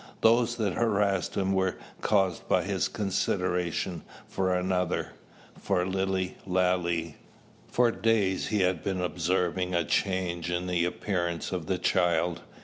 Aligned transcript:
Those 0.21 0.55
that 0.55 0.73
harassed 0.73 1.35
him 1.35 1.53
were 1.53 1.75
caused 2.01 2.47
by 2.47 2.63
his 2.63 2.87
consideration 2.87 4.01
for 4.27 4.51
another, 4.51 5.09
for 5.61 5.85
Lilly 5.85 6.37
Lalee. 6.47 7.17
For 7.67 7.91
days 7.91 8.47
he 8.47 8.61
had 8.61 8.81
been 8.83 8.99
observing 9.01 9.75
a 9.75 9.85
change 9.85 10.49
in 10.49 10.65
the 10.65 10.85
appearance 10.85 11.51
of 11.51 11.67
the 11.67 11.77
child. 11.77 12.41